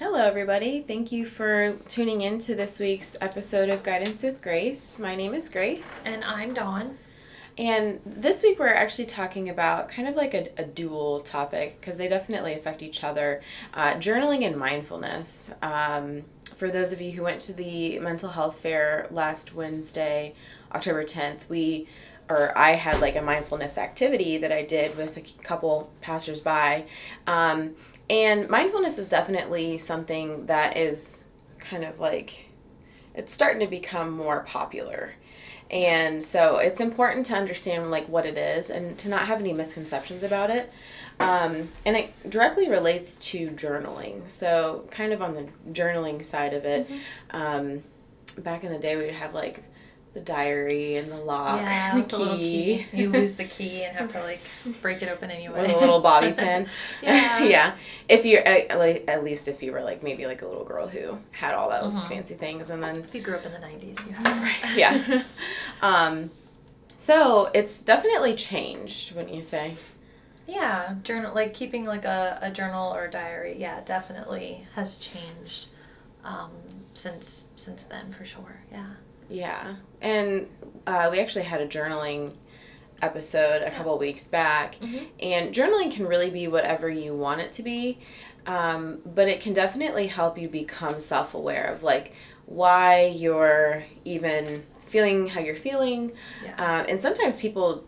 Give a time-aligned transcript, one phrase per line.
[0.00, 0.80] Hello, everybody.
[0.80, 5.00] Thank you for tuning in to this week's episode of Guidance with Grace.
[5.00, 6.06] My name is Grace.
[6.06, 6.96] And I'm Dawn.
[7.58, 11.98] And this week we're actually talking about kind of like a, a dual topic because
[11.98, 13.42] they definitely affect each other
[13.74, 15.52] uh, journaling and mindfulness.
[15.62, 16.22] Um,
[16.54, 20.32] for those of you who went to the mental health fair last Wednesday,
[20.72, 21.88] October 10th, we
[22.28, 26.84] or I had like a mindfulness activity that I did with a couple passersby.
[27.26, 27.74] Um,
[28.10, 31.24] and mindfulness is definitely something that is
[31.58, 32.46] kind of like,
[33.14, 35.14] it's starting to become more popular.
[35.70, 39.52] And so it's important to understand like what it is and to not have any
[39.52, 40.72] misconceptions about it.
[41.20, 44.30] Um, and it directly relates to journaling.
[44.30, 47.36] So kind of on the journaling side of it, mm-hmm.
[47.36, 47.84] um,
[48.42, 49.62] back in the day we would have like
[50.18, 52.24] the diary and the lock, yeah, the, key.
[52.24, 52.86] the key.
[52.92, 54.40] You lose the key and have to like
[54.82, 55.62] break it open anyway.
[55.62, 56.66] With a little bobby pin.
[57.02, 57.44] yeah.
[57.44, 57.74] yeah.
[58.08, 58.70] If you're at,
[59.08, 61.96] at least if you were like maybe like a little girl who had all those
[61.96, 62.14] uh-huh.
[62.14, 64.76] fancy things, and then if you grew up in the nineties, you had right.
[64.76, 65.22] Yeah.
[65.82, 66.30] um,
[66.96, 69.74] so it's definitely changed, wouldn't you say?
[70.48, 73.54] Yeah, journal like keeping like a, a journal or a diary.
[73.56, 75.68] Yeah, definitely has changed
[76.24, 76.50] um,
[76.94, 78.62] since since then for sure.
[78.72, 78.94] Yeah.
[79.28, 79.74] Yeah.
[80.00, 80.48] And
[80.86, 82.34] uh, we actually had a journaling
[83.02, 84.76] episode a couple weeks back.
[84.76, 85.04] Mm-hmm.
[85.22, 87.98] And journaling can really be whatever you want it to be.
[88.46, 92.14] Um, but it can definitely help you become self aware of like
[92.46, 96.12] why you're even feeling how you're feeling.
[96.42, 96.54] Yeah.
[96.58, 97.84] Uh, and sometimes people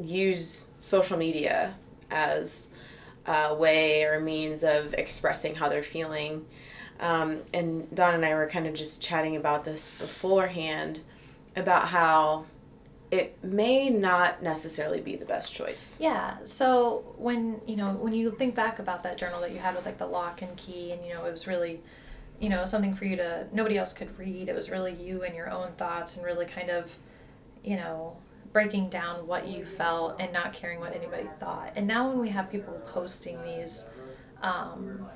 [0.00, 1.74] use social media
[2.10, 2.78] as
[3.26, 6.44] a way or a means of expressing how they're feeling.
[7.00, 11.00] Um, and Dawn and I were kind of just chatting about this beforehand
[11.56, 12.46] about how
[13.10, 15.98] it may not necessarily be the best choice.
[16.00, 16.36] Yeah.
[16.44, 19.86] So when you know when you think back about that journal that you had with
[19.86, 21.80] like the lock and key, and you know it was really,
[22.40, 24.48] you know, something for you to nobody else could read.
[24.48, 26.96] It was really you and your own thoughts, and really kind of,
[27.62, 28.16] you know,
[28.52, 31.72] breaking down what you felt and not caring what anybody thought.
[31.76, 33.90] And now when we have people posting these,
[34.42, 35.06] um,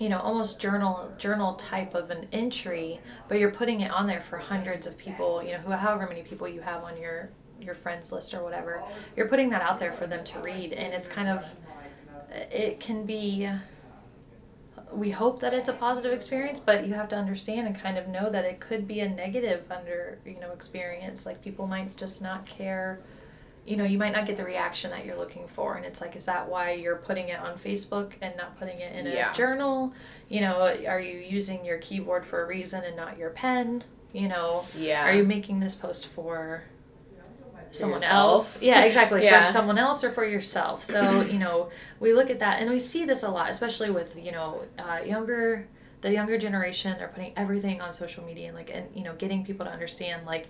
[0.00, 4.20] you know almost journal journal type of an entry but you're putting it on there
[4.20, 7.30] for hundreds of people you know who however many people you have on your
[7.62, 8.82] your friends list or whatever
[9.16, 10.72] you're putting that out there for them to read.
[10.72, 11.54] And it's kind of
[12.30, 13.48] it can be
[14.92, 18.08] we hope that it's a positive experience but you have to understand and kind of
[18.08, 21.26] know that it could be a negative under you know experience.
[21.26, 23.00] Like people might just not care
[23.70, 25.76] you know, you might not get the reaction that you're looking for.
[25.76, 28.96] And it's like, is that why you're putting it on Facebook and not putting it
[28.96, 29.32] in a yeah.
[29.32, 29.94] journal?
[30.28, 33.84] You know, are you using your keyboard for a reason and not your pen?
[34.12, 35.08] You know, yeah.
[35.08, 36.64] Are you making this post for
[37.70, 38.60] someone else?
[38.60, 39.22] Yeah, exactly.
[39.24, 39.38] yeah.
[39.38, 40.82] For someone else or for yourself.
[40.82, 41.70] So, you know,
[42.00, 44.98] we look at that and we see this a lot, especially with, you know, uh,
[45.06, 45.64] younger
[46.00, 49.44] the younger generation they're putting everything on social media and like and you know getting
[49.44, 50.46] people to understand like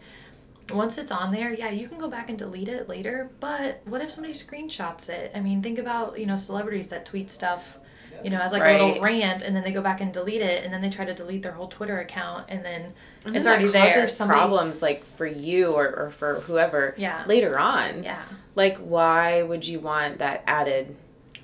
[0.72, 3.30] once it's on there, yeah, you can go back and delete it later.
[3.40, 5.32] But what if somebody screenshots it?
[5.34, 7.78] I mean, think about you know celebrities that tweet stuff,
[8.24, 8.80] you know, as like right.
[8.80, 11.04] a little rant, and then they go back and delete it, and then they try
[11.04, 12.92] to delete their whole Twitter account, and then
[13.24, 14.06] and it's already there.
[14.06, 14.38] Somebody...
[14.38, 16.94] problems like for you or, or for whoever.
[16.96, 17.24] Yeah.
[17.26, 18.02] Later on.
[18.02, 18.22] Yeah.
[18.54, 20.96] Like, why would you want that added?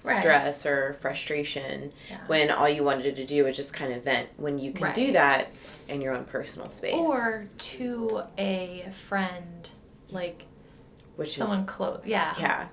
[0.05, 0.17] Right.
[0.17, 2.21] stress or frustration yeah.
[2.27, 4.95] when all you wanted to do was just kind of vent when you can right.
[4.95, 5.49] do that
[5.89, 9.71] in your own personal space or to a friend
[10.11, 10.45] like
[11.17, 12.69] which someone close yeah yeah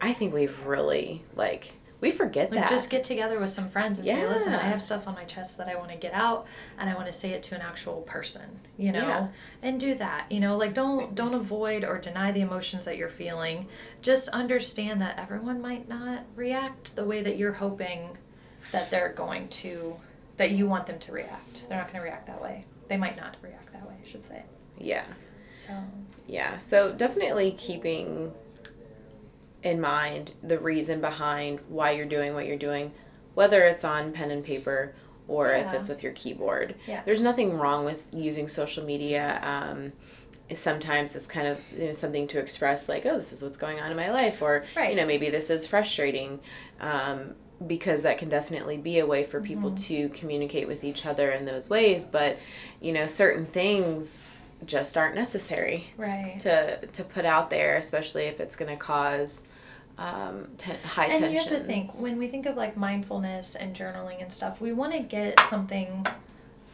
[0.00, 3.98] i think we've really like we forget like that just get together with some friends
[3.98, 4.14] and yeah.
[4.14, 6.46] say listen i have stuff on my chest that i want to get out
[6.78, 8.44] and i want to say it to an actual person
[8.76, 9.28] you know yeah.
[9.62, 13.08] and do that you know like don't don't avoid or deny the emotions that you're
[13.08, 13.66] feeling
[14.02, 18.16] just understand that everyone might not react the way that you're hoping
[18.72, 19.94] that they're going to
[20.38, 21.68] that you want them to react.
[21.68, 22.64] They're not going to react that way.
[22.88, 24.42] They might not react that way, I should say.
[24.78, 25.04] Yeah.
[25.52, 25.72] So.
[26.26, 26.58] Yeah.
[26.58, 28.32] So definitely keeping
[29.62, 32.92] in mind the reason behind why you're doing what you're doing,
[33.34, 34.94] whether it's on pen and paper
[35.26, 35.68] or yeah.
[35.68, 36.74] if it's with your keyboard.
[36.86, 37.02] Yeah.
[37.04, 39.40] There's nothing wrong with using social media.
[39.42, 39.92] Um,
[40.54, 43.80] sometimes it's kind of you know, something to express like oh this is what's going
[43.80, 44.90] on in my life or right.
[44.90, 46.40] you know maybe this is frustrating
[46.80, 47.34] um,
[47.66, 50.08] because that can definitely be a way for people mm-hmm.
[50.08, 52.38] to communicate with each other in those ways but
[52.80, 54.26] you know certain things
[54.66, 59.48] just aren't necessary right to to put out there especially if it's going to cause
[59.98, 61.24] um, ten, high tension.
[61.24, 61.50] and tensions.
[61.50, 64.72] you have to think when we think of like mindfulness and journaling and stuff we
[64.72, 66.06] want to get something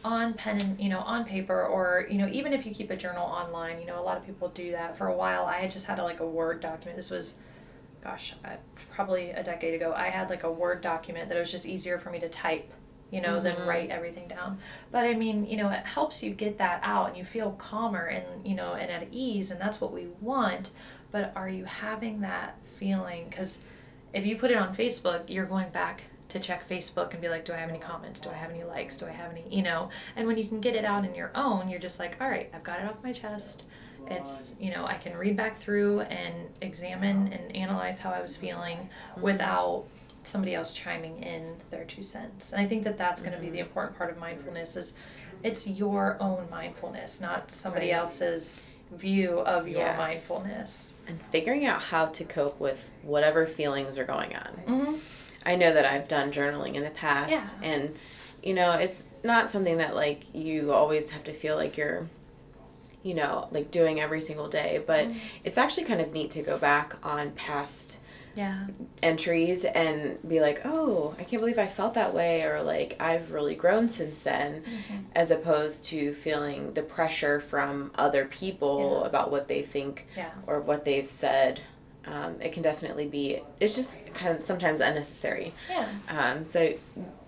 [0.03, 2.95] on pen and you know on paper or you know even if you keep a
[2.95, 5.71] journal online you know a lot of people do that for a while i had
[5.71, 7.39] just had a, like a word document this was
[8.05, 8.57] gosh, I,
[8.91, 11.97] probably a decade ago, I had like a Word document that it was just easier
[11.97, 12.71] for me to type
[13.11, 13.69] you know, than mm-hmm.
[13.69, 14.57] write everything down.
[14.91, 18.05] But I mean, you know, it helps you get that out and you feel calmer
[18.05, 20.71] and, you know, and at ease, and that's what we want.
[21.11, 23.27] But are you having that feeling?
[23.29, 23.63] Because
[24.13, 27.45] if you put it on Facebook, you're going back to check Facebook and be like,
[27.45, 28.19] do I have any comments?
[28.19, 28.97] Do I have any likes?
[28.97, 29.89] Do I have any, you know?
[30.15, 32.49] And when you can get it out in your own, you're just like, all right,
[32.53, 33.63] I've got it off my chest.
[34.07, 38.37] It's, you know, I can read back through and examine and analyze how I was
[38.37, 39.21] feeling mm-hmm.
[39.21, 39.85] without
[40.25, 42.51] somebody else chiming in their two cents.
[42.53, 44.93] And I think that that's going to be the important part of mindfulness is
[45.43, 47.97] it's your own mindfulness, not somebody Right.
[47.97, 49.97] else's view of your Yes.
[49.97, 50.95] mindfulness.
[51.07, 54.61] And figuring out how to cope with whatever feelings are going on.
[54.67, 54.95] Mm-hmm.
[55.45, 57.69] I know that I've done journaling in the past Yeah.
[57.69, 57.95] and
[58.43, 62.07] you know, it's not something that like you always have to feel like you're
[63.01, 65.15] you know, like doing every single day, but Mm.
[65.43, 67.97] it's actually kind of neat to go back on past
[68.35, 68.67] Yeah.
[69.01, 73.31] entries and be like, "Oh, I can't believe I felt that way," or like, "I've
[73.31, 74.97] really grown since then," Mm-hmm.
[75.15, 79.07] as opposed to feeling the pressure from other people Yeah.
[79.07, 80.29] about what they think Yeah.
[80.47, 81.61] or what they've said.
[82.07, 83.41] Um, it can definitely be.
[83.59, 85.53] It's just kind of sometimes unnecessary.
[85.69, 85.87] Yeah.
[86.09, 86.73] Um, so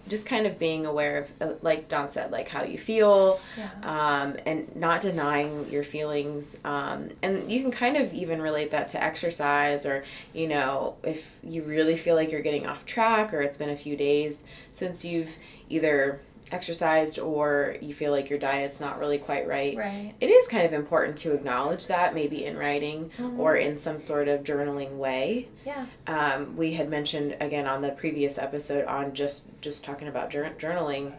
[0.08, 3.70] just kind of being aware of, uh, like Dawn said, like how you feel, Yeah.
[3.84, 6.60] um, and not denying your feelings.
[6.64, 11.40] Um, and you can kind of even relate that to exercise, or you know, if
[11.44, 15.04] you really feel like you're getting off track, or it's been a few days since
[15.06, 15.38] you've
[15.70, 16.20] either
[16.52, 19.76] exercised or you feel like your diet's not really quite right.
[19.78, 20.14] Right.
[20.22, 23.38] It is kind of important to acknowledge that, maybe in writing Mhm.
[23.40, 25.86] or in some sort of journaling way Yeah.
[26.08, 30.52] um, we had mentioned again on the previous episode on just just talking about jour-
[30.58, 31.14] journaling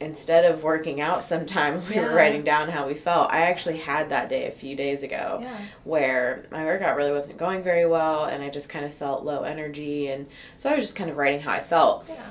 [0.00, 4.08] instead of working out sometimes we were writing down how we felt i actually had
[4.10, 5.56] that day a few days ago Yeah.
[5.82, 9.42] where my workout really wasn't going very well and i just kind of felt low
[9.42, 12.22] energy and so i was just kind of writing how i felt Yeah.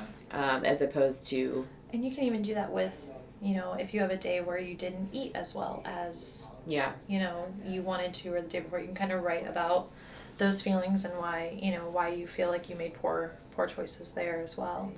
[0.56, 1.68] um, as opposed to
[1.98, 3.12] And you can even do that with,
[3.42, 6.92] you know, if you have a day where you didn't eat as well as, yeah
[7.08, 9.90] you know, you wanted to or the day before, you can kind of write about
[10.38, 14.12] those feelings and why, you know, why you feel like you made poor poor choices
[14.12, 14.92] there as well.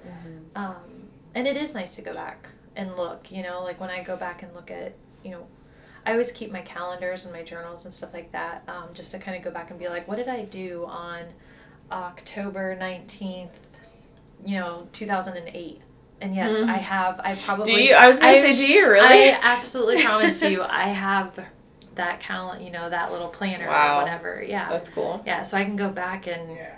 [0.58, 0.76] Um,
[1.36, 4.18] and it is nice to go back and look, you know, like when I go
[4.18, 4.94] back and look at,
[5.24, 5.48] you know,
[6.06, 9.20] I always keep my calendars and my journals and stuff like that, um, just to
[9.20, 11.22] kind of go back and be like, what did I do on
[11.94, 13.56] October 19th,
[14.46, 15.82] you know, 2008?
[16.22, 16.70] And yes, Hmm.
[16.70, 17.74] I have, I probably.
[17.74, 20.90] do you i was gonna I- say do you really I absolutely promise you, I
[20.90, 21.40] have
[21.96, 23.98] that calendar, you know, that little planner Wow.
[23.98, 24.44] or whatever.
[24.46, 24.70] Yeah.
[24.70, 26.76] that's cool Yeah, so I can go back and yeah,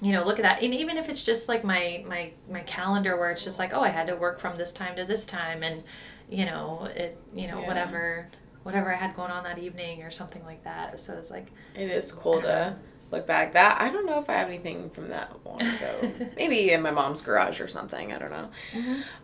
[0.00, 3.16] you know look at that, and even if it's just like my my my calendar
[3.18, 5.62] where it's just like oh I had to work from this time to this time,
[5.62, 5.82] and
[6.28, 7.66] you know it you know Yeah.
[7.68, 8.26] whatever
[8.64, 10.98] whatever I had going on that evening or something like that.
[11.00, 12.76] So it's like It is cool to
[13.10, 13.52] look back.
[13.52, 16.12] That I don't know if I have anything from that long ago.
[16.36, 18.12] Maybe in my mom's garage or something.
[18.12, 18.48] I don't know.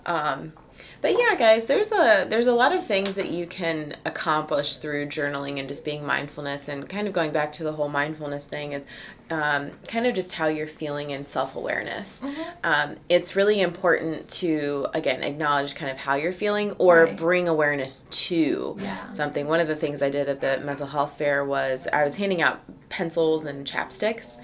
[0.06, 0.52] Um,
[1.02, 5.06] but yeah, guys, there's a there's a lot of things that you can accomplish through
[5.06, 8.72] journaling and just being mindfulness and kind of going back to the whole mindfulness thing
[8.72, 8.86] is
[9.30, 12.22] um, kind of just how you're feeling and self awareness.
[12.64, 17.16] Um, it's really important to again acknowledge kind of how you're feeling or Right.
[17.16, 19.10] bring awareness to Yeah.
[19.10, 19.46] something.
[19.48, 22.40] One of the things I did at the mental health fair was I was handing
[22.42, 24.38] out pencils and chapsticks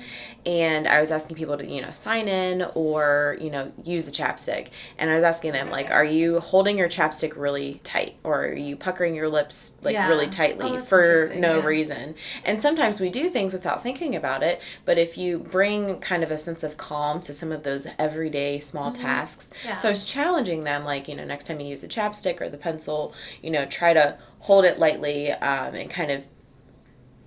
[0.46, 4.12] and I was asking people to, you know, sign in or, you know, use a
[4.12, 4.68] chapstick.
[4.96, 8.54] And I was asking them like, are you holding your chapstick really tight or are
[8.54, 10.06] you puckering your lips like Yeah.
[10.08, 11.64] really tightly Oh, for no yeah.
[11.66, 12.14] reason?
[12.44, 16.30] And sometimes we do things without thinking about it, but if you bring kind of
[16.30, 19.48] a sense of calm to some of those everyday small tasks.
[19.48, 19.68] Mm-hmm.
[19.68, 19.76] Yeah.
[19.78, 22.48] So I was challenging them like, you know, next time you use a chapstick or
[22.48, 26.24] the pencil, you know, try to hold it lightly um, and kind of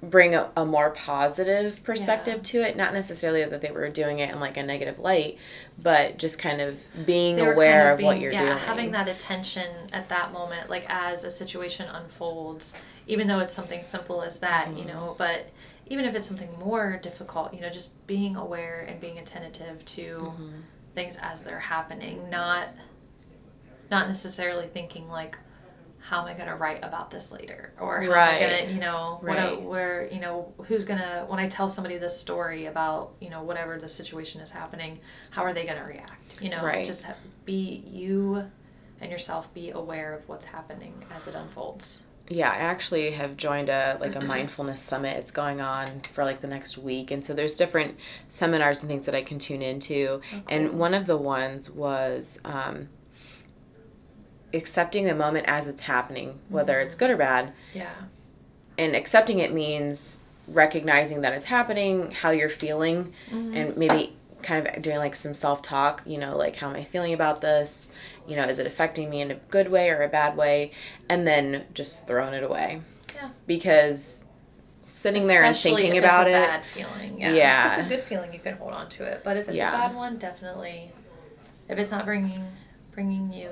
[0.01, 2.41] bring a, a more positive perspective Yeah.
[2.41, 5.37] to it not necessarily that they were doing it in like a negative light
[5.81, 8.43] but just kind of being aware kind of, what being- you're doing.
[8.45, 12.73] yeah, doing having that attention at that moment, like as a situation unfolds,
[13.07, 14.77] even though it's something simple as that, Mm-hmm.
[14.77, 15.47] you know, but
[15.87, 20.01] even if it's something more difficult, you know, just being aware and being attentive to
[20.33, 20.49] Mm-hmm.
[20.95, 22.69] things as they're happening, not
[23.91, 25.37] not necessarily thinking like
[26.01, 28.41] how am I gonna write about this later, or how Right.
[28.41, 31.97] am I gonna, you know, what where, you know, who's gonna when I tell somebody
[31.97, 34.99] this story about, you know, whatever the situation is happening,
[35.31, 36.41] how are they gonna react?
[36.41, 36.85] You know, Right.
[36.85, 37.05] just
[37.45, 38.45] be you
[39.01, 42.01] and yourself be aware of what's happening as it unfolds.
[42.31, 46.41] yeah i actually have joined a like a mindfulness summit it's going on for like
[46.41, 50.21] the next week and so there's different seminars and things that i can tune into
[50.47, 52.87] and one of the ones was um,
[54.53, 57.89] accepting the moment as it's happening whether it's good or bad Yeah.
[58.77, 63.53] and accepting it means recognizing that it's happening, how you're feeling, Mm-hmm.
[63.55, 66.83] and maybe kind of doing like some self talk, you know, like how am I
[66.83, 67.93] feeling about this?
[68.27, 70.71] You know, is it affecting me in a good way or a bad way?
[71.09, 72.81] And then just throwing it away.
[73.15, 73.29] Yeah.
[73.45, 74.27] Because
[74.79, 76.47] sitting there and thinking if about it's a it.
[76.47, 77.19] bad feeling.
[77.21, 77.33] Yeah.
[77.33, 77.67] Yeah.
[77.67, 79.21] If it's a good feeling, you can hold on to it.
[79.23, 79.69] But if it's Yeah.
[79.69, 80.91] a bad one, definitely.
[81.67, 82.43] If it's not bringing
[82.91, 83.51] bringing you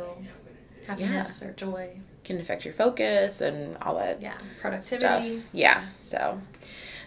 [0.87, 1.89] happiness or joy,
[2.23, 4.61] can affect your focus and all that yeah, stuff.
[4.61, 5.43] productivity.
[5.53, 5.85] Yeah.
[5.97, 6.41] So,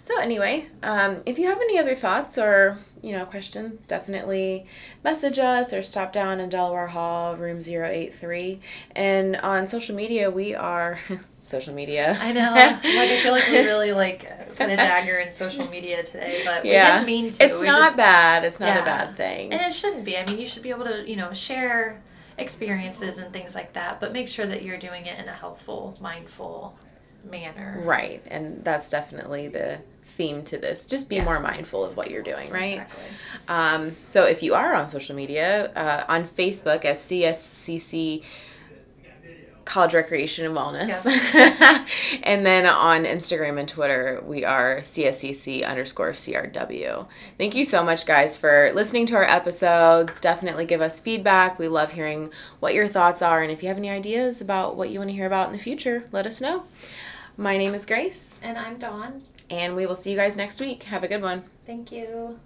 [0.03, 4.67] so anyway, um, if you have any other thoughts or you know questions, definitely
[5.05, 8.61] message us or stop down in Delaware Hall, room 083.
[8.97, 10.99] And on social media, we are
[11.41, 12.17] social media.
[12.21, 12.51] I know.
[12.51, 14.21] like I feel like we really like
[14.57, 16.95] put a dagger in social media today, but we Yeah.
[16.95, 17.45] didn't mean to.
[17.45, 18.45] It's we not just, bad.
[18.45, 18.83] It's not Yeah.
[18.83, 19.53] a bad thing.
[19.53, 20.17] And it shouldn't be.
[20.19, 22.03] I mean, you should be able to, you know, share
[22.41, 25.97] experiences and things like that, but make sure that you're doing it in a healthful,
[26.01, 26.77] mindful
[27.25, 27.81] manner.
[27.85, 28.23] Right.
[28.29, 30.87] And that's definitely the theme to this.
[30.87, 31.25] Just be Yeah.
[31.25, 32.73] more mindful of what you're doing, right?
[32.81, 33.03] Exactly.
[33.49, 38.23] Um, so if you are on social media, uh, on Facebook as CSCC
[39.65, 41.07] College Recreation and Wellness,
[42.25, 47.07] and then on Instagram and Twitter, we are CSCC underscore CRW.
[47.39, 50.21] Thank you so much, guys, for listening to our episodes.
[50.21, 51.59] Definitely give us feedback.
[51.59, 54.91] We love hearing what your thoughts are, and if you have any ideas about what
[54.91, 56.65] you want to hear about in the future, let us know.
[57.37, 59.23] My name is Grace, And I'm Dawn.
[59.51, 60.83] and we will see you guys next week.
[60.85, 61.45] Have a good one.
[61.65, 62.39] Thank you.